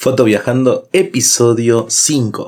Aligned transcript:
Foto 0.00 0.22
Viajando, 0.22 0.88
episodio 0.92 1.86
5. 1.88 2.46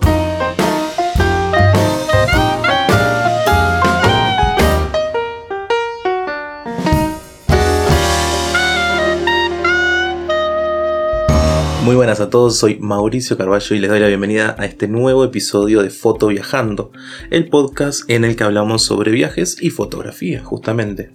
Muy 11.83 11.97
buenas 11.97 12.21
a 12.21 12.31
todos, 12.31 12.57
soy 12.57 12.79
Mauricio 12.79 13.37
Carballo 13.37 13.75
y 13.75 13.81
les 13.81 13.91
doy 13.91 13.99
la 13.99 14.07
bienvenida 14.07 14.55
a 14.57 14.65
este 14.65 14.87
nuevo 14.87 15.25
episodio 15.25 15.83
de 15.83 15.91
Foto 15.91 16.29
Viajando, 16.29 16.93
el 17.31 17.49
podcast 17.49 18.09
en 18.09 18.25
el 18.25 18.37
que 18.37 18.45
hablamos 18.45 18.85
sobre 18.85 19.11
viajes 19.11 19.61
y 19.61 19.71
fotografía, 19.71 20.45
justamente. 20.45 21.11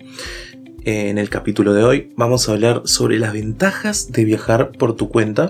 En 0.87 1.17
el 1.17 1.31
capítulo 1.31 1.73
de 1.73 1.83
hoy 1.83 2.13
vamos 2.15 2.47
a 2.47 2.51
hablar 2.51 2.83
sobre 2.85 3.17
las 3.17 3.33
ventajas 3.33 4.11
de 4.11 4.23
viajar 4.23 4.71
por 4.71 4.95
tu 4.95 5.09
cuenta 5.09 5.49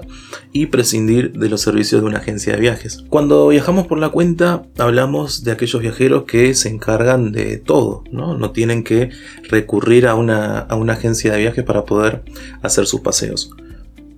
y 0.54 0.68
prescindir 0.68 1.34
de 1.34 1.50
los 1.50 1.60
servicios 1.60 2.00
de 2.00 2.08
una 2.08 2.20
agencia 2.20 2.54
de 2.54 2.62
viajes. 2.62 3.04
Cuando 3.10 3.50
viajamos 3.50 3.86
por 3.86 4.00
la 4.00 4.07
cuenta 4.07 4.64
hablamos 4.78 5.43
de 5.43 5.52
aquellos 5.52 5.82
viajeros 5.82 6.24
que 6.24 6.54
se 6.54 6.70
encargan 6.70 7.34
de 7.34 7.57
todo, 7.57 8.06
no, 8.14 8.38
no 8.38 8.52
tienen 8.52 8.86
que 8.86 9.10
recurrir 9.50 10.07
a 10.07 10.16
una, 10.16 10.60
a 10.60 10.76
una 10.76 10.93
agencia 10.93 11.34
de 11.34 11.40
viajes 11.40 11.65
para 11.65 11.84
poder 11.84 12.24
hacer 12.62 12.86
sus 12.86 13.02
paseos. 13.02 13.52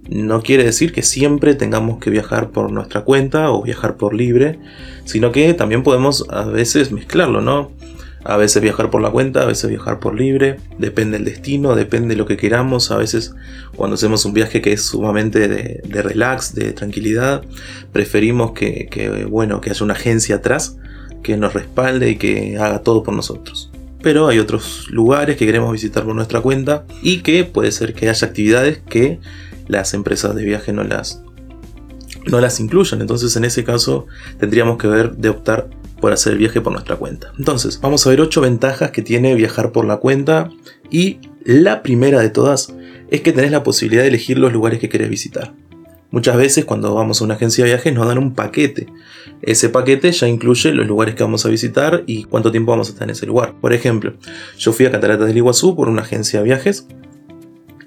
No 0.07 0.43
quiere 0.43 0.65
decir 0.65 0.93
que 0.93 1.01
siempre 1.01 1.55
tengamos 1.55 1.97
que 1.97 2.11
viajar 2.11 2.51
por 2.51 2.71
nuestra 2.71 3.01
cuenta 3.01 3.49
o 3.49 3.63
viajar 3.63 3.97
por 3.97 4.13
libre, 4.13 4.59
sino 5.05 5.31
que 5.31 5.55
también 5.55 5.81
podemos 5.81 6.25
a 6.29 6.45
veces 6.45 6.91
mezclarlo, 6.91 7.41
¿no? 7.41 7.71
A 8.23 8.35
veces 8.35 8.61
viajar 8.61 8.89
por 8.89 9.01
la 9.01 9.09
cuenta, 9.09 9.43
a 9.43 9.45
veces 9.45 9.69
viajar 9.69 9.99
por 9.99 10.15
libre, 10.15 10.57
depende 10.77 11.17
del 11.17 11.25
destino, 11.25 11.75
depende 11.75 12.09
de 12.09 12.15
lo 12.15 12.25
que 12.25 12.35
queramos. 12.35 12.91
A 12.91 12.97
veces 12.97 13.33
cuando 13.75 13.95
hacemos 13.95 14.25
un 14.25 14.33
viaje 14.33 14.61
que 14.61 14.73
es 14.73 14.83
sumamente 14.83 15.47
de, 15.47 16.01
relax, 16.01 16.53
de 16.53 16.73
tranquilidad, 16.73 17.43
preferimos 17.93 18.51
que, 18.51 19.25
bueno, 19.29 19.61
que 19.61 19.69
haya 19.69 19.83
una 19.83 19.93
agencia 19.93 20.37
atrás 20.37 20.77
que 21.23 21.37
nos 21.37 21.53
respalde 21.53 22.09
y 22.11 22.15
que 22.17 22.57
haga 22.57 22.79
todo 22.79 23.03
por 23.03 23.13
nosotros. 23.13 23.71
Pero 24.01 24.27
hay 24.27 24.39
otros 24.39 24.87
lugares 24.89 25.37
que 25.37 25.45
queremos 25.45 25.71
visitar 25.71 26.03
por 26.03 26.15
nuestra 26.15 26.41
cuenta 26.41 26.85
y 27.01 27.19
que 27.19 27.43
puede 27.43 27.71
ser 27.71 27.93
que 27.93 28.09
haya 28.09 28.27
actividades 28.27 28.79
que 28.79 29.19
las 29.67 29.93
empresas 29.93 30.35
de 30.35 30.43
viaje 30.43 30.73
no 30.73 30.83
las, 30.83 31.21
no 32.25 32.39
las 32.39 32.59
incluyan. 32.59 33.01
Entonces 33.01 33.35
en 33.35 33.45
ese 33.45 33.63
caso 33.63 34.05
tendríamos 34.39 34.77
que 34.77 34.87
ver 34.87 35.15
de 35.15 35.29
optar 35.29 35.69
por 36.07 36.13
hacer 36.13 36.31
el 36.31 36.39
viaje 36.39 36.61
por 36.61 36.71
nuestra 36.71 36.95
cuenta. 36.95 37.33
Entonces, 37.37 37.81
vamos 37.81 38.07
a 38.07 38.09
ver 38.11 38.21
8 38.21 38.39
ventajas 38.39 38.91
que 38.91 39.01
tiene 39.01 39.35
viajar 39.35 39.73
por 39.73 39.83
la 39.83 39.97
cuenta 39.97 40.49
y 40.89 41.19
la 41.43 41.83
primera 41.83 42.21
de 42.21 42.29
todas 42.29 42.73
es 43.11 43.19
que 43.19 43.33
tenés 43.33 43.51
la 43.51 43.61
posibilidad 43.61 44.03
de 44.03 44.07
elegir 44.07 44.37
los 44.37 44.53
lugares 44.53 44.79
que 44.79 44.87
querés 44.87 45.09
visitar. 45.09 45.53
Muchas 46.09 46.37
veces 46.37 46.63
cuando 46.63 46.95
vamos 46.95 47.19
a 47.19 47.25
una 47.25 47.33
agencia 47.33 47.65
de 47.65 47.71
viajes 47.71 47.93
nos 47.93 48.07
dan 48.07 48.19
un 48.19 48.33
paquete. 48.33 48.87
Ese 49.41 49.67
paquete 49.67 50.09
ya 50.13 50.29
incluye 50.29 50.71
los 50.71 50.87
lugares 50.87 51.13
que 51.13 51.23
vamos 51.23 51.45
a 51.45 51.49
visitar 51.49 52.05
y 52.07 52.23
cuánto 52.23 52.51
tiempo 52.51 52.71
vamos 52.71 52.87
a 52.87 52.93
estar 52.93 53.03
en 53.03 53.09
ese 53.09 53.25
lugar. 53.25 53.55
Por 53.59 53.73
ejemplo, 53.73 54.13
yo 54.57 54.71
fui 54.71 54.85
a 54.85 54.91
Cataratas 54.91 55.27
del 55.27 55.35
Iguazú 55.35 55.75
por 55.75 55.89
una 55.89 56.03
agencia 56.03 56.39
de 56.39 56.45
viajes 56.45 56.87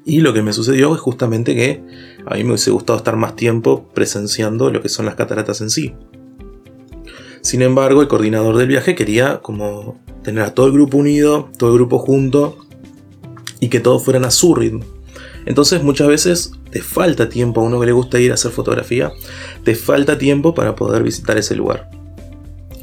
y 0.04 0.20
lo 0.20 0.34
que 0.34 0.42
me 0.42 0.52
sucedió 0.52 0.94
es 0.94 1.00
justamente 1.00 1.54
que 1.54 1.82
a 2.26 2.34
mí 2.34 2.44
me 2.44 2.50
hubiese 2.50 2.70
gustado 2.70 2.98
estar 2.98 3.16
más 3.16 3.34
tiempo 3.34 3.88
presenciando 3.94 4.70
lo 4.70 4.82
que 4.82 4.90
son 4.90 5.06
las 5.06 5.14
cataratas 5.14 5.62
en 5.62 5.70
sí. 5.70 5.94
Sin 7.40 7.62
embargo, 7.62 8.02
el 8.02 8.08
coordinador 8.08 8.56
del 8.56 8.68
viaje 8.68 8.94
quería 8.94 9.38
como 9.38 9.98
tener 10.22 10.44
a 10.44 10.54
todo 10.54 10.66
el 10.66 10.72
grupo 10.72 10.98
unido, 10.98 11.50
todo 11.56 11.70
el 11.70 11.76
grupo 11.76 11.98
junto 11.98 12.58
y 13.60 13.68
que 13.68 13.80
todos 13.80 14.04
fueran 14.04 14.24
a 14.24 14.30
su 14.30 14.54
ritmo. 14.54 14.84
Entonces 15.46 15.82
muchas 15.82 16.08
veces 16.08 16.52
te 16.70 16.82
falta 16.82 17.28
tiempo 17.28 17.60
a 17.60 17.64
uno 17.64 17.80
que 17.80 17.86
le 17.86 17.92
gusta 17.92 18.20
ir 18.20 18.30
a 18.30 18.34
hacer 18.34 18.50
fotografía, 18.50 19.12
te 19.64 19.74
falta 19.74 20.18
tiempo 20.18 20.54
para 20.54 20.76
poder 20.76 21.02
visitar 21.02 21.38
ese 21.38 21.56
lugar. 21.56 21.90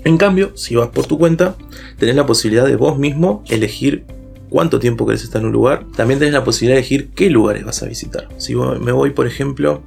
En 0.03 0.17
cambio, 0.17 0.51
si 0.55 0.75
vas 0.75 0.89
por 0.89 1.05
tu 1.05 1.17
cuenta, 1.17 1.55
tenés 1.97 2.15
la 2.15 2.25
posibilidad 2.25 2.65
de 2.65 2.75
vos 2.75 2.97
mismo 2.97 3.43
elegir 3.49 4.05
cuánto 4.49 4.79
tiempo 4.79 5.05
querés 5.05 5.23
estar 5.23 5.41
en 5.41 5.47
un 5.47 5.53
lugar. 5.53 5.85
También 5.95 6.19
tenés 6.19 6.33
la 6.33 6.43
posibilidad 6.43 6.75
de 6.75 6.79
elegir 6.79 7.09
qué 7.13 7.29
lugares 7.29 7.65
vas 7.65 7.83
a 7.83 7.87
visitar. 7.87 8.27
Si 8.37 8.55
me 8.55 8.91
voy, 8.91 9.11
por 9.11 9.27
ejemplo, 9.27 9.83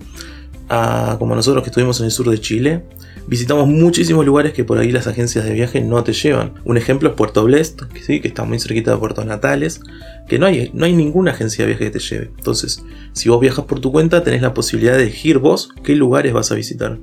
a 0.69 1.17
como 1.19 1.35
nosotros 1.35 1.63
que 1.63 1.71
estuvimos 1.71 2.01
en 2.01 2.07
el 2.07 2.13
sur 2.13 2.29
de 2.29 2.39
Chile, 2.41 2.85
visitamos 3.27 3.69
muchísimos 3.69 4.25
lugares 4.27 4.53
que 4.53 4.65
por 4.65 4.79
ahí 4.79 4.91
las 4.93 5.07
agencias 5.07 5.45
de 5.45 5.53
viaje 5.53 5.81
no 5.81 6.03
te 6.05 6.13
llevan. 6.13 6.55
Un 6.65 6.77
ejemplo 6.77 7.09
es 7.09 7.15
Puerto 7.15 7.45
Blest, 7.45 7.83
que, 7.93 8.03
sí, 8.03 8.21
que 8.21 8.29
está 8.29 8.45
muy 8.45 8.59
cerquita 8.59 8.93
de 8.93 8.99
Puerto 8.99 9.25
Natales, 9.25 9.81
que 10.29 10.39
no 10.39 10.47
hay, 10.47 10.71
no 10.75 10.85
hay 10.85 10.93
ninguna 10.93 11.33
agencia 11.33 11.65
de 11.65 11.71
viaje 11.73 11.85
que 11.87 11.99
te 11.99 11.99
lleve. 11.99 12.31
Entonces, 12.37 12.85
si 13.13 13.29
vos 13.29 13.41
viajas 13.41 13.65
por 13.65 13.81
tu 13.81 13.93
cuenta, 13.93 14.23
tenés 14.23 14.43
la 14.43 14.55
posibilidad 14.55 14.97
de 14.97 15.03
elegir 15.03 15.39
vos 15.39 15.71
qué 15.83 15.95
lugares 15.95 16.33
vas 16.33 16.51
a 16.53 16.55
visitar. 16.55 16.99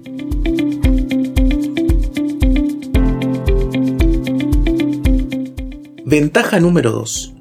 Ventaja 6.09 6.61
número 6.61 6.91
2. 6.91 7.33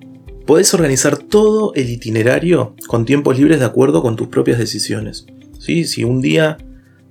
Podés 0.45 0.75
organizar 0.75 1.19
todo 1.19 1.73
el 1.75 1.89
itinerario 1.89 2.75
con 2.89 3.05
tiempos 3.05 3.39
libres 3.39 3.61
de 3.61 3.65
acuerdo 3.65 4.03
con 4.03 4.17
tus 4.17 4.27
propias 4.27 4.59
decisiones. 4.59 5.27
¿Sí? 5.59 5.85
Si 5.85 6.03
un 6.03 6.21
día 6.21 6.59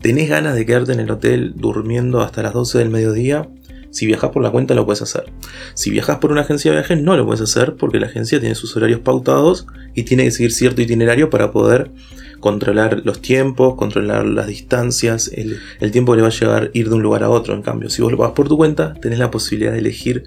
tenés 0.06 0.30
ganas 0.30 0.54
de 0.54 0.68
quedarte 0.68 0.92
en 0.92 1.00
el 1.00 1.10
hotel 1.10 1.54
durmiendo 1.56 2.22
hasta 2.22 2.44
las 2.44 2.54
12 2.54 2.78
del 2.78 2.92
mediodía, 2.92 3.50
si 3.90 4.06
viajas 4.06 4.30
por 4.30 4.44
la 4.44 4.52
cuenta 4.52 4.76
lo 4.76 4.86
puedes 4.86 5.02
hacer. 5.02 5.34
Si 5.74 5.90
viajas 5.90 6.20
por 6.20 6.32
una 6.32 6.42
agencia 6.42 6.70
de 6.70 6.78
viajes 6.78 7.02
no 7.02 7.18
lo 7.18 7.26
puedes 7.26 7.42
hacer 7.42 7.76
porque 7.76 8.00
la 8.00 8.06
agencia 8.06 8.40
tiene 8.40 8.54
sus 8.54 8.78
horarios 8.78 9.00
pautados 9.00 9.66
y 9.96 10.04
tiene 10.04 10.26
que 10.26 10.30
seguir 10.30 10.54
cierto 10.54 10.84
itinerario 10.84 11.32
para 11.32 11.50
poder 11.50 11.90
controlar 12.40 13.02
los 13.04 13.20
tiempos, 13.20 13.74
controlar 13.74 14.28
las 14.28 14.46
distancias, 14.46 15.32
el, 15.34 15.58
tiempo 15.92 16.12
que 16.12 16.18
le 16.18 16.22
va 16.22 16.28
a 16.28 16.32
llevar 16.32 16.70
ir 16.76 16.90
de 16.90 16.96
un 16.98 17.02
lugar 17.02 17.24
a 17.24 17.32
otro. 17.32 17.56
En 17.56 17.64
cambio, 17.64 17.90
si 17.90 18.04
vos 18.04 18.12
lo 18.12 18.20
vas 18.20 18.34
por 18.34 18.48
tu 18.48 18.58
cuenta, 18.58 18.94
tenés 18.94 19.18
la 19.18 19.32
posibilidad 19.32 19.72
de 19.72 19.80
elegir 19.80 20.24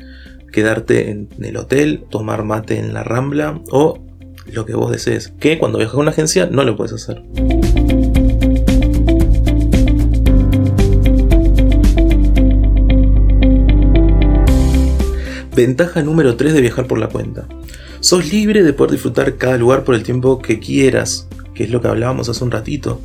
quedarte 0.53 1.09
en 1.11 1.29
el 1.41 1.57
hotel, 1.57 2.03
tomar 2.11 2.43
mate 2.43 2.81
en 2.81 2.95
la 2.95 3.05
rambla 3.05 3.63
o 3.71 4.05
lo 4.53 4.67
que 4.67 4.75
vos 4.75 4.91
desees. 4.91 5.33
Que 5.39 5.57
cuando 5.57 5.79
viajas 5.79 5.95
con 5.95 6.03
una 6.03 6.11
agencia 6.11 6.49
no 6.51 6.65
lo 6.65 6.75
puedes 6.75 6.95
hacer. 6.95 7.23
Ventaja 15.59 16.05
número 16.05 16.37
3 16.37 16.53
de 16.53 16.61
viajar 16.61 16.87
por 16.87 17.01
la 17.01 17.09
cuenta. 17.09 17.49
Sos 17.99 18.33
libre 18.33 18.63
de 18.63 18.73
poder 18.73 18.93
disfrutar 18.93 19.39
cada 19.39 19.59
lugar 19.59 19.83
por 19.83 19.97
el 19.97 20.05
tiempo 20.05 20.39
que 20.39 20.61
quieras, 20.61 21.27
que 21.53 21.65
es 21.65 21.71
lo 21.71 21.81
que 21.81 21.89
hablábamos 21.89 22.29
hace 22.29 22.45
un 22.45 22.53
ratito. 22.53 23.01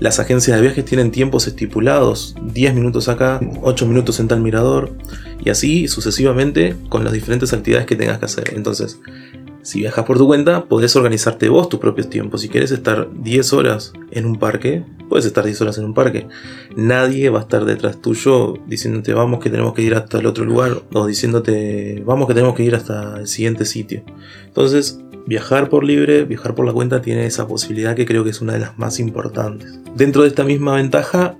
Las 0.00 0.18
agencias 0.18 0.56
de 0.56 0.62
viajes 0.62 0.84
tienen 0.84 1.12
tiempos 1.12 1.46
estipulados, 1.46 2.34
10 2.42 2.74
minutos 2.74 3.08
acá, 3.08 3.38
8 3.62 3.86
minutos 3.86 4.18
en 4.18 4.26
tal 4.26 4.40
mirador, 4.40 4.90
y 5.44 5.50
así 5.50 5.86
sucesivamente 5.86 6.74
con 6.88 7.04
las 7.04 7.12
diferentes 7.12 7.52
actividades 7.52 7.86
que 7.86 7.94
tengas 7.94 8.18
que 8.18 8.24
hacer. 8.24 8.52
Entonces, 8.56 8.98
si 9.62 9.78
viajas 9.78 10.04
por 10.04 10.18
tu 10.18 10.26
cuenta, 10.26 10.64
podés 10.64 10.96
organizarte 10.96 11.48
vos 11.48 11.68
tus 11.68 11.78
propios 11.78 12.10
tiempos. 12.10 12.40
Si 12.40 12.48
quieres 12.48 12.72
estar 12.72 13.08
10 13.14 13.52
horas 13.52 13.92
en 14.10 14.26
un 14.26 14.38
parque, 14.38 14.84
puedes 15.08 15.24
estar 15.24 15.44
10 15.44 15.60
horas 15.60 15.78
en 15.78 15.84
un 15.84 15.94
parque. 15.94 16.26
Nadie 16.76 17.30
va 17.30 17.38
a 17.38 17.42
estar 17.42 17.64
detrás 17.64 18.00
tuyo 18.00 18.54
diciéndote 18.66 19.14
vamos 19.14 19.38
que 19.38 19.50
tenemos 19.50 19.72
que 19.74 19.82
ir 19.82 19.94
hasta 19.94 20.18
el 20.18 20.26
otro 20.26 20.44
lugar 20.44 20.82
o 20.92 21.06
diciéndote 21.06 22.02
vamos 22.04 22.26
que 22.26 22.34
tenemos 22.34 22.56
que 22.56 22.64
ir 22.64 22.74
hasta 22.74 23.18
el 23.18 23.28
siguiente 23.28 23.64
sitio. 23.64 24.02
Entonces, 24.46 24.98
viajar 25.26 25.68
por 25.68 25.84
libre, 25.84 26.24
viajar 26.24 26.56
por 26.56 26.66
la 26.66 26.72
cuenta 26.72 27.00
tiene 27.00 27.26
esa 27.26 27.46
posibilidad 27.46 27.94
que 27.94 28.04
creo 28.04 28.24
que 28.24 28.30
es 28.30 28.40
una 28.40 28.54
de 28.54 28.58
las 28.58 28.78
más 28.78 28.98
importantes. 28.98 29.78
Dentro 29.94 30.22
de 30.22 30.28
esta 30.28 30.42
misma 30.42 30.74
ventaja 30.74 31.36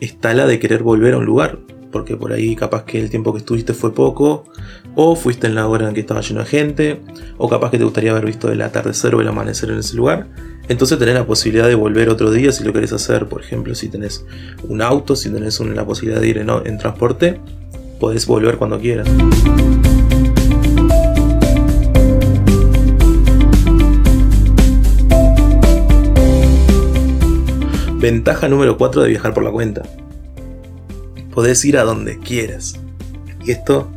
está 0.00 0.34
la 0.34 0.46
de 0.46 0.60
querer 0.60 0.84
volver 0.84 1.14
a 1.14 1.18
un 1.18 1.24
lugar 1.24 1.58
porque 1.90 2.16
por 2.16 2.32
ahí 2.32 2.56
capaz 2.56 2.84
que 2.84 3.00
el 3.00 3.10
tiempo 3.10 3.32
que 3.32 3.38
estuviste 3.38 3.74
fue 3.74 3.94
poco, 3.94 4.44
o 4.94 5.16
fuiste 5.16 5.46
en 5.46 5.54
la 5.54 5.66
hora 5.66 5.88
en 5.88 5.94
que 5.94 6.00
estaba 6.00 6.20
lleno 6.20 6.40
de 6.40 6.46
gente, 6.46 7.00
o 7.38 7.48
capaz 7.48 7.70
que 7.70 7.78
te 7.78 7.84
gustaría 7.84 8.10
haber 8.10 8.26
visto 8.26 8.50
el 8.50 8.60
atardecer 8.62 9.14
o 9.14 9.20
el 9.20 9.28
amanecer 9.28 9.70
en 9.70 9.78
ese 9.78 9.96
lugar. 9.96 10.26
Entonces 10.68 10.98
tenés 10.98 11.14
la 11.14 11.26
posibilidad 11.26 11.66
de 11.66 11.74
volver 11.74 12.08
otro 12.08 12.30
día 12.30 12.52
si 12.52 12.62
lo 12.64 12.72
querés 12.72 12.92
hacer, 12.92 13.26
por 13.26 13.40
ejemplo, 13.40 13.74
si 13.74 13.88
tenés 13.88 14.24
un 14.68 14.82
auto, 14.82 15.16
si 15.16 15.30
tenés 15.30 15.58
la 15.60 15.84
posibilidad 15.84 16.20
de 16.20 16.28
ir 16.28 16.38
en, 16.38 16.48
en 16.64 16.78
transporte, 16.78 17.40
podés 17.98 18.26
volver 18.26 18.56
cuando 18.56 18.78
quieras. 18.78 19.08
Ventaja 27.98 28.48
número 28.48 28.78
4 28.78 29.02
de 29.02 29.08
viajar 29.10 29.34
por 29.34 29.44
la 29.44 29.50
cuenta 29.50 29.82
podés 31.32 31.64
ir 31.64 31.78
a 31.78 31.84
donde 31.84 32.18
quieras. 32.18 32.78
Y 33.44 33.52
esto 33.52 33.90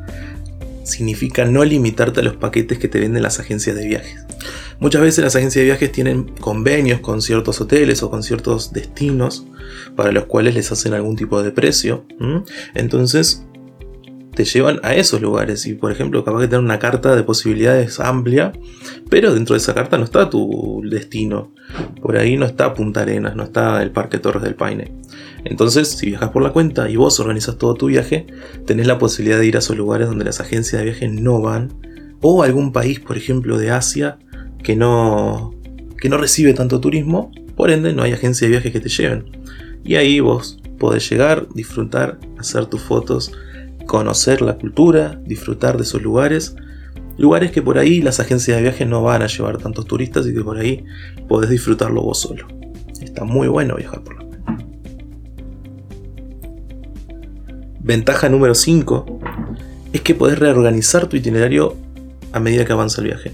significa 0.84 1.46
no 1.46 1.64
limitarte 1.64 2.20
a 2.20 2.24
los 2.24 2.36
paquetes 2.36 2.78
que 2.78 2.88
te 2.88 3.00
venden 3.00 3.24
las 3.24 3.40
agencias 3.40 3.76
de 3.76 3.88
viajes. 3.88 4.26
Muchas 4.80 5.02
veces 5.02 5.24
las 5.24 5.36
agencias 5.36 5.62
de 5.62 5.66
viajes 5.66 5.92
tienen 5.92 6.26
convenios 6.40 7.00
con 7.00 7.22
ciertos 7.22 7.62
hoteles 7.62 8.04
o 8.04 8.10
con 8.10 8.24
ciertos 8.24 8.74
destinos 8.74 9.46
para 9.96 10.12
los 10.12 10.26
cuales 10.26 10.56
les 10.56 10.72
hacen 10.72 10.94
algún 10.94 11.16
tipo 11.16 11.42
de 11.42 11.52
precio. 11.52 12.06
Entonces, 12.74 13.46
te 14.36 14.46
llevan 14.46 14.80
a 14.84 14.96
esos 14.96 15.22
lugares. 15.22 15.66
Y 15.68 15.76
por 15.76 15.92
ejemplo, 15.92 16.24
capaz 16.26 16.42
que 16.42 16.48
tener 16.48 16.64
una 16.64 16.80
carta 16.80 17.16
de 17.16 17.24
posibilidades 17.24 18.00
amplia, 18.00 18.52
pero 19.10 19.34
dentro 19.34 19.54
de 19.54 19.60
esa 19.60 19.74
carta 19.74 19.98
no 19.98 20.04
está 20.04 20.30
tu 20.30 20.82
destino. 20.90 21.54
Por 22.02 22.18
ahí 22.18 22.36
no 22.36 22.46
está 22.46 22.74
Punta 22.74 23.02
Arenas, 23.02 23.36
no 23.36 23.44
está 23.44 23.82
el 23.82 23.92
Parque 23.92 24.20
Torres 24.20 24.44
del 24.44 24.56
Paine. 24.56 24.92
Entonces, 25.46 25.90
si 25.90 26.08
viajas 26.08 26.30
por 26.30 26.42
la 26.42 26.52
cuenta 26.52 26.90
y 26.90 26.96
vos 26.96 27.20
organizas 27.20 27.58
todo 27.58 27.74
tu 27.74 27.88
viaje, 27.88 28.28
tenés 28.66 28.88
la 28.88 28.98
posibilidad 28.98 29.40
de 29.40 29.46
ir 29.46 29.56
a 29.56 29.60
esos 29.60 29.78
lugares 29.78 30.08
donde 30.08 30.26
las 30.26 30.40
agencias 30.40 30.80
de 30.80 30.86
viaje 30.86 31.08
no 31.08 31.42
van. 31.42 31.74
O 32.22 32.44
algún 32.44 32.72
país, 32.72 33.00
por 33.00 33.18
ejemplo, 33.18 33.58
de 33.58 33.72
Asia 33.72 34.18
que 34.64 34.76
no, 34.76 35.54
que 36.00 36.10
no 36.10 36.18
recibe 36.18 36.54
tanto 36.54 36.80
turismo. 36.80 37.32
Por 37.56 37.70
ende, 37.70 37.94
no 37.94 38.04
hay 38.04 38.14
agencia 38.14 38.48
de 38.48 38.52
viaje 38.52 38.72
que 38.72 38.80
te 38.80 38.90
lleven. 38.90 39.26
Y 39.84 39.96
ahí 39.96 40.20
vos 40.22 40.60
podés 40.80 41.10
llegar, 41.10 41.48
disfrutar, 41.54 42.20
hacer 42.38 42.66
tus 42.68 42.82
fotos 42.82 43.32
conocer 43.86 44.42
la 44.42 44.58
cultura, 44.58 45.20
disfrutar 45.26 45.78
de 45.78 45.84
esos 45.84 46.02
lugares, 46.02 46.56
lugares 47.18 47.52
que 47.52 47.62
por 47.62 47.78
ahí 47.78 48.02
las 48.02 48.20
agencias 48.20 48.58
de 48.58 48.64
viaje 48.64 48.86
no 48.86 49.04
van 49.04 49.22
a 49.22 49.28
llevar 49.28 49.58
tantos 49.58 49.86
turistas 49.86 50.26
y 50.28 50.34
que 50.34 50.42
por 50.42 50.58
ahí 50.58 50.84
podés 51.28 51.50
disfrutarlo 51.50 52.02
vos 52.02 52.20
solo. 52.20 52.48
Está 53.02 53.24
muy 53.24 53.48
bueno 53.48 53.76
viajar 53.76 54.04
por 54.04 54.16
la 54.18 54.33
Ventaja 57.84 58.30
número 58.30 58.56
5 58.56 59.20
es 59.92 60.02
que 60.02 60.16
podés 60.16 60.40
reorganizar 60.40 61.08
tu 61.08 61.18
itinerario 61.18 61.76
a 62.32 62.40
medida 62.40 62.64
que 62.64 62.72
avanza 62.72 63.02
el 63.02 63.08
viaje. 63.08 63.34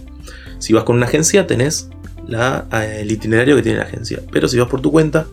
Si 0.57 0.73
vas 0.73 0.85
con 0.85 0.95
una 0.95 1.05
agencia 1.05 1.45
tenés 1.45 1.89
eh, 2.31 2.97
el 3.01 3.11
itinerario 3.11 3.55
que 3.55 3.61
tiene 3.61 3.77
la 3.77 3.83
agencia, 3.83 4.21
pero 4.31 4.47
si 4.47 4.57
vas 4.57 4.67
por 4.67 4.81
tu 4.81 4.91
cuenta 4.91 5.27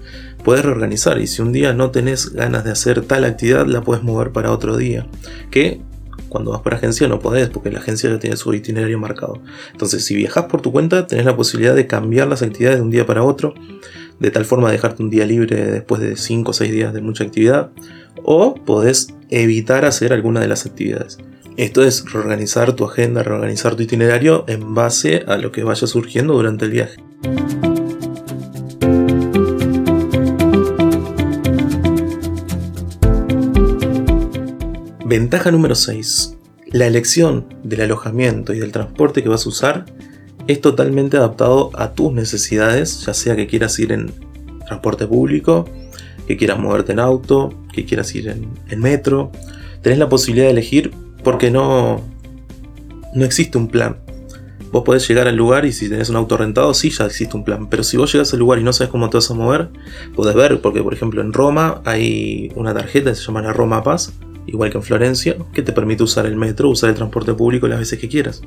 puedes 0.45 0.63
reorganizar 0.63 1.19
y 1.19 1.27
si 1.27 1.41
un 1.41 1.51
día 1.51 1.73
no 1.73 1.91
tenés 1.91 2.35
ganas 2.35 2.65
de 2.65 2.73
hacer 2.73 3.07
tal 3.07 3.25
actividad 3.25 3.67
la 3.67 3.81
puedes 3.81 4.05
mover 4.05 4.33
para 4.33 4.53
otro 4.53 4.77
día. 4.77 5.07
Que 5.51 5.81
cuando 6.29 6.51
vas 6.51 6.61
por 6.61 6.75
agencia 6.75 7.09
no 7.09 7.19
podés 7.19 7.49
porque 7.49 7.71
la 7.71 7.79
agencia 7.79 8.11
ya 8.11 8.19
tiene 8.19 8.37
su 8.37 8.53
itinerario 8.53 8.99
marcado. 8.99 9.41
Entonces 9.73 10.05
si 10.05 10.15
viajas 10.15 10.45
por 10.45 10.61
tu 10.61 10.73
cuenta 10.73 11.07
tenés 11.07 11.25
la 11.25 11.35
posibilidad 11.35 11.75
de 11.75 11.87
cambiar 11.87 12.29
las 12.29 12.43
actividades 12.43 12.81
de 12.81 12.83
un 12.83 12.91
día 12.91 13.07
para 13.07 13.23
otro, 13.23 13.55
de 14.21 14.31
tal 14.31 14.45
forma 14.45 14.69
de 14.69 14.75
dejarte 14.75 15.03
un 15.03 15.11
día 15.11 15.27
libre 15.27 15.71
después 15.71 16.01
de 16.01 16.17
5 16.17 16.51
o 16.51 16.55
6 16.55 16.73
días 16.73 16.95
de 16.95 17.01
mucha 17.01 17.25
actividad, 17.25 17.71
o 18.23 18.55
podés 18.55 19.15
evitar 19.31 19.85
hacer 19.85 20.13
alguna 20.13 20.41
de 20.41 20.49
las 20.49 20.67
actividades. 20.67 21.19
Esto 21.57 21.83
es 21.85 22.11
reorganizar 22.13 22.75
tu 22.75 22.85
agenda, 22.85 23.23
reorganizar 23.23 23.77
tu 23.77 23.83
itinerario 23.83 24.45
en 24.47 24.75
base 24.75 25.25
a 25.27 25.39
lo 25.39 25.53
que 25.53 25.65
vaya 25.65 25.87
surgiendo 25.87 26.35
durante 26.35 26.67
el 26.67 26.71
viaje. 26.71 27.03
Ventaja 35.09 35.51
número 35.51 35.75
6. 35.75 36.37
La 36.73 36.87
elección 36.87 37.47
del 37.62 37.83
alojamiento 37.83 38.53
y 38.53 38.59
del 38.59 38.73
transporte 38.73 39.23
que 39.23 39.29
vas 39.29 39.47
a 39.47 39.49
usar 39.49 39.85
es 40.47 40.61
totalmente 40.61 41.17
adaptado 41.17 41.71
a 41.75 41.93
tus 41.93 42.13
necesidades, 42.13 43.05
ya 43.05 43.15
sea 43.15 43.37
que 43.37 43.47
quieras 43.47 43.79
ir 43.79 43.93
en 43.93 44.13
transporte 44.67 45.07
público, 45.07 45.69
que 46.27 46.37
quieras 46.37 46.59
moverte 46.59 46.93
en 46.93 47.01
auto, 47.01 47.53
que 47.73 47.85
quieras 47.85 48.15
ir 48.15 48.29
en, 48.29 48.81
metro. 48.81 49.33
Tenés 49.83 49.99
la 49.99 50.09
posibilidad 50.09 50.47
de 50.47 50.53
elegir 50.53 50.93
porque 51.23 51.51
no, 51.51 52.03
no 53.15 53.25
existe 53.25 53.59
un 53.59 53.69
plan. 53.69 53.99
Vos 54.73 54.83
podés 54.83 55.07
llegar 55.09 55.29
al 55.29 55.37
lugar 55.37 55.65
y 55.65 55.73
si 55.73 55.89
tenés 55.89 56.11
un 56.11 56.17
auto 56.17 56.37
rentado, 56.37 56.75
sí, 56.75 56.91
ya 56.91 57.07
existe 57.07 57.37
un 57.37 57.45
plan. 57.45 57.69
Pero 57.69 57.83
si 57.83 57.97
vos 57.97 58.13
llegas 58.13 58.33
al 58.33 58.41
lugar 58.41 58.59
y 58.59 58.63
no 58.63 58.73
sabes 58.73 58.91
cómo 58.91 59.09
te 59.09 59.17
vas 59.17 59.31
a 59.31 59.35
mover, 59.35 59.69
podés 60.15 60.35
ver, 60.35 60.61
porque 60.61 60.83
por 60.83 60.93
ejemplo 60.93 61.23
en 61.23 61.33
Roma 61.33 61.81
hay 61.85 62.53
una 62.57 62.75
tarjeta 62.75 63.11
que 63.11 63.17
se 63.17 63.23
llama 63.23 63.43
la 63.43 63.53
Roma 63.53 63.83
Paz, 63.83 64.13
igual 64.47 64.71
que 64.71 64.79
en 64.79 64.83
Florencia, 64.83 65.37
que 65.53 65.63
te 65.63 65.73
permite 65.73 66.03
usar 66.03 66.27
el 66.27 66.37
metro, 66.37 66.69
usar 66.69 66.91
el 66.91 66.97
transporte 66.97 67.33
público 67.35 67.69
las 67.69 67.79
veces 67.79 67.99
que 67.99 68.09
quieras. 68.09 68.43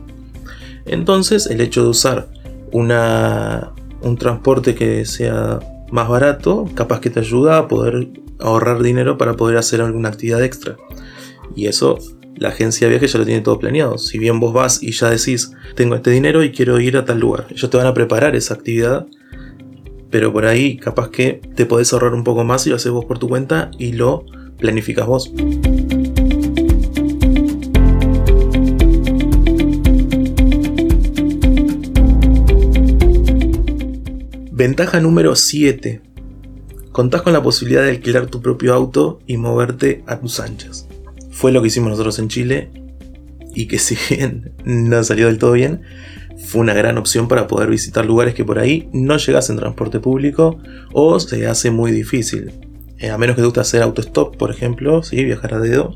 Entonces, 0.85 1.47
el 1.47 1.61
hecho 1.61 1.83
de 1.83 1.89
usar 1.89 2.29
una, 2.71 3.73
un 4.01 4.17
transporte 4.17 4.75
que 4.75 5.05
sea 5.05 5.59
más 5.91 6.07
barato, 6.07 6.67
capaz 6.75 7.01
que 7.01 7.09
te 7.09 7.19
ayuda 7.19 7.57
a 7.57 7.67
poder 7.67 8.09
ahorrar 8.39 8.81
dinero 8.81 9.17
para 9.17 9.33
poder 9.33 9.57
hacer 9.57 9.81
alguna 9.81 10.09
actividad 10.09 10.43
extra. 10.43 10.77
Y 11.55 11.67
eso 11.67 11.97
la 12.39 12.49
agencia 12.49 12.87
de 12.87 12.91
viaje 12.91 13.07
ya 13.07 13.19
lo 13.19 13.25
tiene 13.25 13.41
todo 13.41 13.59
planeado. 13.59 13.97
Si 13.97 14.17
bien 14.17 14.39
vos 14.39 14.53
vas 14.53 14.81
y 14.81 14.91
ya 14.91 15.09
decís, 15.09 15.51
tengo 15.75 15.95
este 15.95 16.11
dinero 16.11 16.43
y 16.43 16.51
quiero 16.51 16.79
ir 16.79 16.97
a 16.97 17.05
tal 17.05 17.19
lugar, 17.19 17.47
ellos 17.49 17.69
te 17.69 17.77
van 17.77 17.87
a 17.87 17.93
preparar 17.93 18.35
esa 18.35 18.53
actividad, 18.53 19.07
pero 20.09 20.31
por 20.31 20.45
ahí 20.45 20.77
capaz 20.77 21.09
que 21.09 21.41
te 21.55 21.65
podés 21.65 21.91
ahorrar 21.91 22.13
un 22.13 22.23
poco 22.23 22.43
más 22.43 22.65
y 22.65 22.69
lo 22.69 22.77
haces 22.77 22.91
vos 22.91 23.05
por 23.05 23.19
tu 23.19 23.27
cuenta 23.27 23.71
y 23.77 23.91
lo 23.91 24.25
planificas 24.57 25.05
vos. 25.05 25.31
Ventaja 34.59 35.00
número 35.00 35.38
7. 35.38 36.01
Contás 36.91 37.21
con 37.21 37.31
la 37.31 37.41
posibilidad 37.41 37.81
de 37.81 37.91
alquilar 37.91 38.27
tu 38.27 38.41
propio 38.41 38.73
auto 38.73 39.21
y 39.25 39.38
moverte 39.38 40.03
a 40.06 40.19
tus 40.19 40.41
anchas. 40.41 40.85
Fue 41.31 41.53
lo 41.53 41.61
que 41.61 41.69
hicimos 41.69 41.91
nosotros 41.91 42.19
en 42.19 42.27
Chile 42.27 42.69
y 43.56 43.67
que 43.67 43.79
si 43.79 43.95
bien 44.09 44.51
no 44.65 45.01
salió 45.01 45.27
del 45.27 45.38
todo 45.38 45.53
bien, 45.53 45.83
fue 46.45 46.59
una 46.59 46.73
gran 46.73 46.97
opción 46.97 47.29
para 47.29 47.47
poder 47.47 47.69
visitar 47.69 48.06
lugares 48.06 48.33
que 48.33 48.44
por 48.44 48.59
ahí 48.59 48.89
no 48.91 49.15
llegas 49.15 49.50
en 49.50 49.56
transporte 49.56 50.01
público 50.01 50.59
o 50.91 51.21
se 51.21 51.47
hace 51.47 51.71
muy 51.71 51.94
difícil. 51.94 52.51
Eh, 52.97 53.12
a 53.12 53.17
menos 53.17 53.38
que 53.38 53.44
te 53.44 53.45
guste 53.45 53.62
hacer 53.62 53.81
autostop, 53.81 54.35
por 54.35 54.51
ejemplo, 54.51 55.03
¿sí? 55.03 55.23
viajar 55.23 55.53
a 55.53 55.59
dedo, 55.59 55.95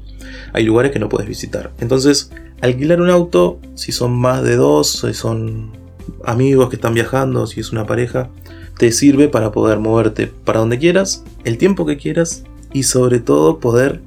hay 0.54 0.64
lugares 0.64 0.94
que 0.94 1.00
no 1.00 1.10
puedes 1.10 1.28
visitar. 1.28 1.74
Entonces, 1.82 2.32
alquilar 2.62 3.02
un 3.02 3.10
auto, 3.10 3.60
si 3.76 3.92
son 3.92 4.14
más 4.14 4.42
de 4.42 4.56
dos, 4.56 5.02
si 5.02 5.14
son 5.14 5.84
amigos 6.24 6.70
que 6.70 6.78
están 6.78 6.94
viajando, 6.94 7.46
si 7.46 7.60
es 7.60 7.74
una 7.74 7.86
pareja, 7.86 8.30
te 8.78 8.92
sirve 8.92 9.28
para 9.28 9.52
poder 9.52 9.80
moverte 9.80 10.28
para 10.28 10.60
donde 10.60 10.80
quieras, 10.80 11.24
el 11.44 11.58
tiempo 11.58 11.86
que 11.86 11.98
quieras 11.98 12.44
y 12.74 12.84
sobre 12.84 13.20
todo 13.20 13.60
poder 13.60 14.02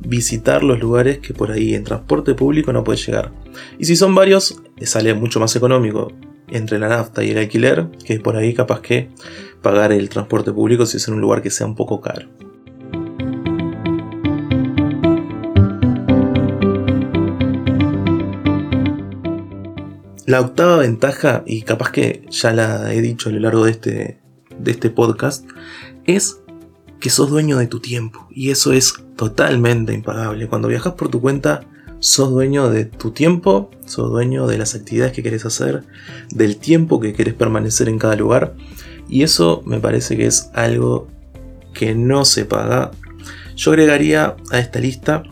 visitar 0.00 0.62
los 0.62 0.78
lugares 0.78 1.18
que 1.18 1.34
por 1.34 1.50
ahí 1.50 1.74
en 1.74 1.84
transporte 1.84 2.34
público 2.34 2.72
no 2.72 2.84
puedes 2.84 3.06
llegar. 3.06 3.32
Y 3.78 3.84
si 3.84 3.96
son 3.96 4.14
varios, 4.14 4.60
sale 4.82 5.14
mucho 5.14 5.40
más 5.40 5.54
económico 5.56 6.12
entre 6.48 6.78
la 6.78 6.88
nafta 6.88 7.22
y 7.22 7.30
el 7.30 7.38
alquiler, 7.38 7.88
que 8.04 8.18
por 8.20 8.36
ahí 8.36 8.54
capaz 8.54 8.80
que 8.80 9.08
pagar 9.60 9.92
el 9.92 10.08
transporte 10.08 10.52
público 10.52 10.86
si 10.86 10.96
es 10.96 11.08
en 11.08 11.14
un 11.14 11.20
lugar 11.20 11.42
que 11.42 11.50
sea 11.50 11.66
un 11.66 11.74
poco 11.74 12.00
caro. 12.00 12.28
La 20.28 20.42
octava 20.42 20.76
ventaja, 20.76 21.42
y 21.46 21.62
capaz 21.62 21.90
que 21.90 22.26
ya 22.28 22.52
la 22.52 22.92
he 22.92 23.00
dicho 23.00 23.30
a 23.30 23.32
lo 23.32 23.40
largo 23.40 23.64
de 23.64 23.70
este, 23.70 24.20
de 24.58 24.70
este 24.70 24.90
podcast, 24.90 25.48
es 26.04 26.40
que 27.00 27.08
sos 27.08 27.30
dueño 27.30 27.56
de 27.56 27.66
tu 27.66 27.80
tiempo. 27.80 28.28
Y 28.30 28.50
eso 28.50 28.74
es 28.74 28.92
totalmente 29.16 29.94
impagable. 29.94 30.46
Cuando 30.46 30.68
viajas 30.68 30.92
por 30.92 31.08
tu 31.08 31.22
cuenta, 31.22 31.66
sos 32.00 32.28
dueño 32.28 32.68
de 32.68 32.84
tu 32.84 33.12
tiempo, 33.12 33.70
sos 33.86 34.10
dueño 34.10 34.46
de 34.46 34.58
las 34.58 34.74
actividades 34.74 35.14
que 35.14 35.22
querés 35.22 35.46
hacer, 35.46 35.84
del 36.28 36.58
tiempo 36.58 37.00
que 37.00 37.14
querés 37.14 37.32
permanecer 37.32 37.88
en 37.88 37.98
cada 37.98 38.14
lugar. 38.14 38.54
Y 39.08 39.22
eso 39.22 39.62
me 39.64 39.80
parece 39.80 40.18
que 40.18 40.26
es 40.26 40.50
algo 40.52 41.08
que 41.72 41.94
no 41.94 42.26
se 42.26 42.44
paga. 42.44 42.90
Yo 43.56 43.70
agregaría 43.70 44.36
a 44.50 44.58
esta 44.58 44.78
lista 44.78 45.22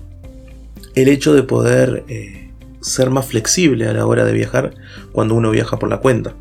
el 0.95 1.09
hecho 1.09 1.35
de 1.35 1.43
poder 1.43 2.03
eh, 2.09 2.46
ser 2.87 3.11
más 3.11 3.26
flexible 3.26 3.88
a 3.88 3.93
la 3.93 4.07
hora 4.07 4.25
de 4.25 4.33
viajar 4.33 4.75
cuando 5.12 5.35
uno 5.35 5.50
viaja 5.50 5.78
por 5.78 5.88
la 5.88 5.99
cuenta. 5.99 6.35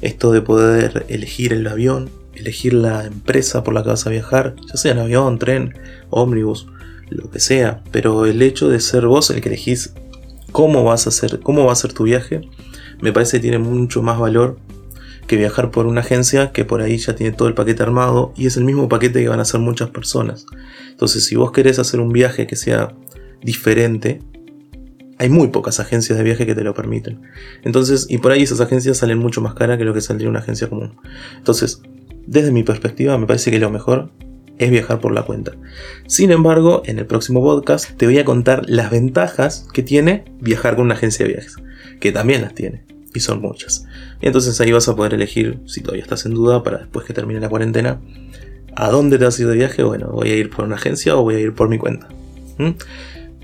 Esto 0.00 0.32
de 0.32 0.40
poder 0.40 1.04
elegir 1.08 1.52
el 1.52 1.66
avión, 1.66 2.10
elegir 2.34 2.74
la 2.74 3.04
empresa 3.04 3.64
por 3.64 3.74
la 3.74 3.82
que 3.82 3.88
vas 3.88 4.06
a 4.06 4.10
viajar, 4.10 4.54
ya 4.68 4.76
sea 4.76 4.92
en 4.92 4.98
avión, 4.98 5.38
tren, 5.38 5.74
ómnibus, 6.10 6.66
lo 7.10 7.30
que 7.30 7.40
sea, 7.40 7.82
pero 7.90 8.26
el 8.26 8.40
hecho 8.42 8.68
de 8.68 8.80
ser 8.80 9.06
vos 9.06 9.30
el 9.30 9.40
que 9.40 9.48
elegís 9.48 9.94
cómo 10.52 10.84
vas 10.84 11.06
a 11.06 11.10
hacer, 11.10 11.40
cómo 11.40 11.64
va 11.64 11.72
a 11.72 11.76
ser 11.76 11.92
tu 11.92 12.04
viaje, 12.04 12.48
me 13.00 13.12
parece 13.12 13.38
que 13.38 13.42
tiene 13.42 13.58
mucho 13.58 14.02
más 14.02 14.18
valor 14.18 14.58
que 15.26 15.36
viajar 15.36 15.70
por 15.70 15.86
una 15.86 16.02
agencia 16.02 16.52
que 16.52 16.64
por 16.64 16.82
ahí 16.82 16.98
ya 16.98 17.14
tiene 17.14 17.34
todo 17.34 17.48
el 17.48 17.54
paquete 17.54 17.82
armado 17.82 18.32
y 18.36 18.46
es 18.46 18.56
el 18.56 18.64
mismo 18.64 18.88
paquete 18.88 19.22
que 19.22 19.28
van 19.28 19.38
a 19.38 19.42
hacer 19.42 19.60
muchas 19.60 19.90
personas. 19.90 20.46
Entonces, 20.90 21.24
si 21.24 21.34
vos 21.34 21.50
querés 21.50 21.78
hacer 21.78 21.98
un 22.00 22.12
viaje 22.12 22.46
que 22.46 22.56
sea 22.56 22.94
diferente, 23.42 24.20
hay 25.18 25.28
muy 25.28 25.48
pocas 25.48 25.80
agencias 25.80 26.18
de 26.18 26.24
viaje 26.24 26.46
que 26.46 26.54
te 26.54 26.64
lo 26.64 26.74
permiten. 26.74 27.22
Entonces, 27.62 28.06
y 28.08 28.18
por 28.18 28.32
ahí 28.32 28.42
esas 28.42 28.60
agencias 28.60 28.98
salen 28.98 29.18
mucho 29.18 29.40
más 29.40 29.54
caras 29.54 29.78
que 29.78 29.84
lo 29.84 29.94
que 29.94 30.00
saldría 30.00 30.28
una 30.28 30.40
agencia 30.40 30.68
común. 30.68 30.96
Entonces, 31.36 31.82
desde 32.26 32.52
mi 32.52 32.62
perspectiva, 32.62 33.16
me 33.18 33.26
parece 33.26 33.50
que 33.50 33.58
lo 33.58 33.70
mejor 33.70 34.10
es 34.58 34.70
viajar 34.70 35.00
por 35.00 35.12
la 35.12 35.22
cuenta. 35.22 35.52
Sin 36.06 36.30
embargo, 36.30 36.82
en 36.86 36.98
el 36.98 37.06
próximo 37.06 37.42
podcast 37.42 37.96
te 37.96 38.06
voy 38.06 38.18
a 38.18 38.24
contar 38.24 38.62
las 38.68 38.90
ventajas 38.90 39.66
que 39.72 39.82
tiene 39.82 40.24
viajar 40.40 40.76
con 40.76 40.86
una 40.86 40.94
agencia 40.94 41.26
de 41.26 41.32
viajes, 41.32 41.56
que 42.00 42.12
también 42.12 42.42
las 42.42 42.54
tiene 42.54 42.84
y 43.14 43.20
son 43.20 43.40
muchas. 43.40 43.86
Y 44.20 44.26
entonces 44.26 44.60
ahí 44.60 44.72
vas 44.72 44.88
a 44.88 44.96
poder 44.96 45.14
elegir, 45.14 45.60
si 45.66 45.80
todavía 45.80 46.02
estás 46.02 46.26
en 46.26 46.34
duda, 46.34 46.62
para 46.62 46.78
después 46.78 47.06
que 47.06 47.12
termine 47.12 47.40
la 47.40 47.48
cuarentena, 47.48 48.00
a 48.74 48.90
dónde 48.90 49.18
te 49.18 49.24
vas 49.24 49.38
a 49.40 49.46
de 49.46 49.54
viaje. 49.54 49.82
Bueno, 49.82 50.08
voy 50.08 50.30
a 50.30 50.36
ir 50.36 50.50
por 50.50 50.64
una 50.64 50.74
agencia 50.74 51.16
o 51.16 51.22
voy 51.22 51.36
a 51.36 51.40
ir 51.40 51.54
por 51.54 51.68
mi 51.68 51.78
cuenta. 51.78 52.08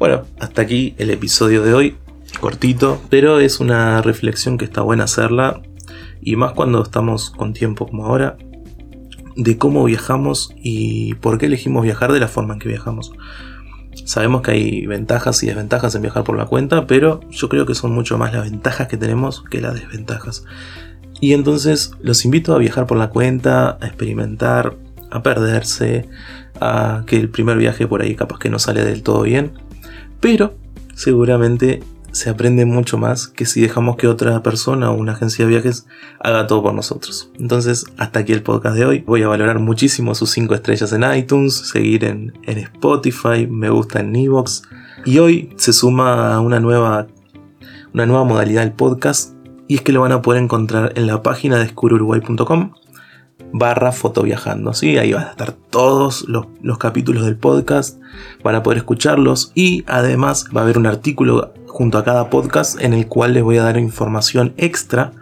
Bueno, 0.00 0.22
hasta 0.38 0.62
aquí 0.62 0.94
el 0.96 1.10
episodio 1.10 1.62
de 1.62 1.74
hoy, 1.74 1.96
cortito, 2.40 3.02
pero 3.10 3.38
es 3.38 3.60
una 3.60 4.00
reflexión 4.00 4.56
que 4.56 4.64
está 4.64 4.80
buena 4.80 5.04
hacerla, 5.04 5.60
y 6.22 6.36
más 6.36 6.52
cuando 6.52 6.82
estamos 6.82 7.28
con 7.28 7.52
tiempo 7.52 7.86
como 7.86 8.06
ahora, 8.06 8.38
de 9.36 9.58
cómo 9.58 9.84
viajamos 9.84 10.54
y 10.56 11.12
por 11.16 11.36
qué 11.36 11.46
elegimos 11.46 11.82
viajar 11.82 12.12
de 12.12 12.20
la 12.20 12.28
forma 12.28 12.54
en 12.54 12.60
que 12.60 12.68
viajamos. 12.68 13.12
Sabemos 14.06 14.40
que 14.40 14.52
hay 14.52 14.86
ventajas 14.86 15.42
y 15.42 15.48
desventajas 15.48 15.94
en 15.94 16.00
viajar 16.00 16.24
por 16.24 16.38
la 16.38 16.46
cuenta, 16.46 16.86
pero 16.86 17.20
yo 17.28 17.50
creo 17.50 17.66
que 17.66 17.74
son 17.74 17.92
mucho 17.92 18.16
más 18.16 18.32
las 18.32 18.50
ventajas 18.50 18.88
que 18.88 18.96
tenemos 18.96 19.44
que 19.50 19.60
las 19.60 19.74
desventajas. 19.74 20.46
Y 21.20 21.34
entonces 21.34 21.90
los 22.00 22.24
invito 22.24 22.54
a 22.54 22.58
viajar 22.58 22.86
por 22.86 22.96
la 22.96 23.10
cuenta, 23.10 23.76
a 23.78 23.86
experimentar, 23.86 24.76
a 25.10 25.22
perderse, 25.22 26.08
a 26.58 27.04
que 27.06 27.16
el 27.18 27.28
primer 27.28 27.58
viaje 27.58 27.86
por 27.86 28.00
ahí 28.00 28.14
capaz 28.14 28.38
que 28.38 28.48
no 28.48 28.58
sale 28.58 28.82
del 28.82 29.02
todo 29.02 29.24
bien, 29.24 29.52
pero 30.20 30.54
seguramente 30.94 31.82
se 32.12 32.30
aprende 32.30 32.64
mucho 32.64 32.98
más 32.98 33.28
que 33.28 33.46
si 33.46 33.60
dejamos 33.60 33.96
que 33.96 34.08
otra 34.08 34.42
persona 34.42 34.90
o 34.90 34.94
una 34.94 35.12
agencia 35.12 35.44
de 35.44 35.50
viajes 35.50 35.86
haga 36.18 36.46
todo 36.46 36.62
por 36.62 36.74
nosotros. 36.74 37.30
Entonces, 37.38 37.84
hasta 37.98 38.20
aquí 38.20 38.32
el 38.32 38.42
podcast 38.42 38.76
de 38.76 38.84
hoy. 38.84 39.00
Voy 39.00 39.22
a 39.22 39.28
valorar 39.28 39.60
muchísimo 39.60 40.14
sus 40.14 40.30
5 40.30 40.54
estrellas 40.54 40.92
en 40.92 41.04
iTunes, 41.14 41.54
seguir 41.54 42.04
en, 42.04 42.32
Spotify, 42.46 43.46
me 43.48 43.70
gusta 43.70 44.00
en 44.00 44.16
Evox. 44.16 44.62
Y 45.04 45.18
hoy 45.18 45.54
se 45.56 45.72
suma 45.72 46.40
una 46.40 46.60
nueva, 46.60 47.06
una 47.94 48.06
nueva 48.06 48.24
modalidad 48.24 48.62
del 48.62 48.72
podcast 48.72 49.34
y 49.68 49.76
es 49.76 49.82
que 49.82 49.92
lo 49.92 50.00
van 50.00 50.12
a 50.12 50.20
poder 50.20 50.42
encontrar 50.42 50.92
en 50.96 51.06
la 51.06 51.22
página 51.22 51.58
de 51.58 51.64
escururuguay.com 51.64 52.72
barra 53.52 53.92
fotoviajando. 53.92 54.72
¿sí? 54.74 54.98
Ahí 54.98 55.12
van 55.12 55.24
a 55.24 55.30
estar 55.30 55.52
todos 55.52 56.28
los, 56.28 56.46
los, 56.62 56.78
capítulos 56.78 57.24
del 57.24 57.36
podcast, 57.36 58.00
van 58.42 58.54
a 58.54 58.62
poder 58.62 58.78
escucharlos 58.78 59.52
y 59.54 59.84
además 59.86 60.46
va 60.54 60.60
a 60.60 60.64
haber 60.64 60.78
un 60.78 60.86
artículo 60.86 61.52
junto 61.66 61.98
a 61.98 62.04
cada 62.04 62.30
podcast 62.30 62.80
en 62.80 62.92
el 62.92 63.06
cual 63.06 63.34
les 63.34 63.42
voy 63.42 63.58
a 63.58 63.62
dar 63.62 63.78
información 63.78 64.54
extra 64.56 65.12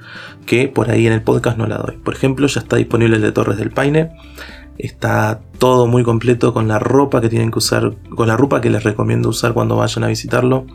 que 0.46 0.68
por 0.68 0.90
ahí 0.90 1.06
en 1.06 1.12
el 1.12 1.22
podcast 1.22 1.58
no 1.58 1.66
la 1.66 1.76
doy. 1.76 1.96
Por 1.96 2.14
ejemplo, 2.14 2.46
ya 2.46 2.60
está 2.60 2.76
disponible 2.76 3.16
el 3.16 3.22
de 3.22 3.32
Torres 3.32 3.58
del 3.58 3.70
Paine. 3.70 4.12
Está 4.78 5.40
todo 5.58 5.86
muy 5.86 6.04
completo 6.04 6.54
con 6.54 6.68
la 6.68 6.78
ropa 6.78 7.20
que 7.20 7.28
tienen 7.28 7.50
que 7.50 7.58
usar, 7.58 7.92
con 8.14 8.28
la 8.28 8.36
ropa 8.36 8.60
que 8.60 8.70
les 8.70 8.82
recomiendo 8.82 9.28
usar 9.28 9.52
cuando 9.52 9.76
vayan 9.76 10.04
a 10.04 10.08
visitarlo. 10.08 10.66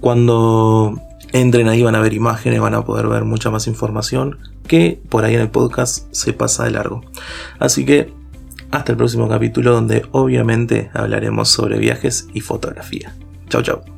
Cuando 0.00 1.00
entren 1.32 1.68
ahí 1.68 1.82
van 1.82 1.94
a 1.94 2.00
ver 2.00 2.12
imágenes, 2.12 2.60
van 2.60 2.74
a 2.74 2.84
poder 2.84 3.08
ver 3.08 3.24
mucha 3.24 3.50
más 3.50 3.66
información 3.66 4.38
que 4.66 5.00
por 5.08 5.24
ahí 5.24 5.34
en 5.34 5.40
el 5.40 5.50
podcast 5.50 6.12
se 6.12 6.32
pasa 6.32 6.64
de 6.64 6.70
largo. 6.72 7.02
Así 7.58 7.84
que 7.84 8.12
hasta 8.70 8.92
el 8.92 8.98
próximo 8.98 9.28
capítulo 9.28 9.72
donde 9.72 10.04
obviamente 10.12 10.90
hablaremos 10.92 11.48
sobre 11.48 11.78
viajes 11.78 12.28
y 12.34 12.40
fotografía. 12.40 13.14
Chao, 13.48 13.62
chao. 13.62 13.95